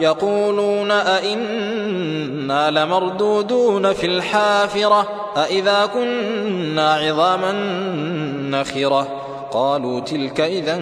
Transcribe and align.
يقولون 0.00 0.90
أئنا 0.90 2.70
لمردودون 2.70 3.92
في 3.92 4.06
الحافرة 4.06 5.08
أئذا 5.36 5.86
كنا 5.86 6.94
عظاما 6.94 7.52
نخرة؟ 8.50 9.08
قالوا 9.52 10.00
تلك 10.00 10.40
إذا 10.40 10.80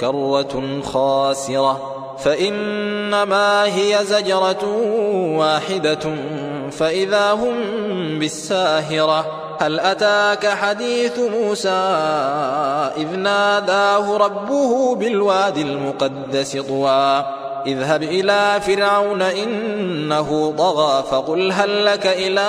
كرة 0.00 0.80
خاسرة 0.84 1.94
فإنما 2.18 3.64
هي 3.64 3.98
زجرة 4.02 4.64
واحدة 5.38 6.16
فإذا 6.70 7.32
هم 7.32 7.54
بالساهرة. 8.18 9.40
هل 9.58 9.80
أتاك 9.80 10.46
حديث 10.46 11.18
موسى 11.18 11.68
إذ 12.96 13.16
ناداه 13.16 14.16
ربه 14.16 14.94
بالوادي 14.94 15.62
المقدس 15.62 16.56
طوى؟ 16.56 17.24
اذهب 17.66 18.02
إلى 18.02 18.60
فرعون 18.60 19.22
إنه 19.22 20.54
طغى 20.58 21.02
فقل 21.10 21.52
هل 21.52 21.84
لك 21.84 22.06
إلى 22.06 22.48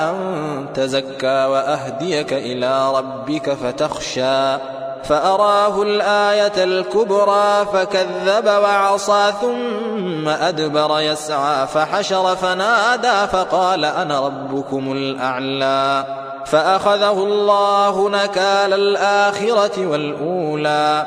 أن 0.00 0.66
تزكى 0.74 1.44
وأهديك 1.46 2.32
إلى 2.32 2.92
ربك 2.92 3.50
فتخشى 3.50 4.56
فأراه 5.04 5.82
الآية 5.82 6.64
الكبرى 6.64 7.66
فكذب 7.72 8.46
وعصى 8.46 9.32
ثم 9.40 10.28
أدبر 10.28 11.00
يسعى 11.00 11.66
فحشر 11.66 12.36
فنادى 12.36 13.26
فقال 13.32 13.84
أنا 13.84 14.20
ربكم 14.20 14.92
الأعلى 14.92 16.04
فأخذه 16.46 17.12
الله 17.12 18.10
نكال 18.10 18.72
الآخرة 18.72 19.86
والأولى 19.86 21.06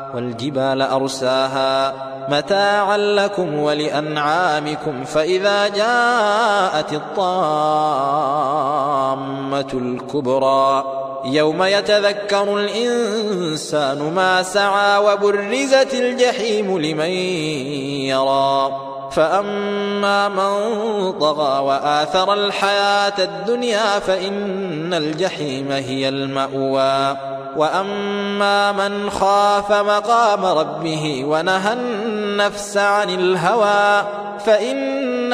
والجبال 0.15 0.81
أرساها 0.81 1.93
متاعا 2.29 2.97
لكم 2.97 3.59
ولأنعامكم 3.59 5.03
فإذا 5.03 5.67
جاءت 5.67 6.93
الطامة 6.93 7.31
الكبرى 9.73 10.83
يوم 11.25 11.63
يتذكر 11.63 12.57
الإنسان 12.57 14.13
ما 14.13 14.43
سعى 14.43 14.97
وبرزت 14.97 15.93
الجحيم 15.93 16.79
لمن 16.79 17.09
يرى 18.09 18.71
فأما 19.11 20.29
من 20.29 21.11
طغى 21.11 21.63
وآثر 21.63 22.33
الحياة 22.33 23.13
الدنيا 23.19 23.99
فإن 23.99 24.93
الجحيم 24.93 25.71
هي 25.71 26.09
المأوى 26.09 27.17
وأما 27.55 28.71
من 28.71 29.09
خاف 29.09 29.71
مقام 29.71 30.45
ربه 30.45 31.23
ونهى 31.25 31.73
النفس 31.73 32.77
عن 32.77 33.09
الهوى 33.09 34.07
فإن 34.45 35.33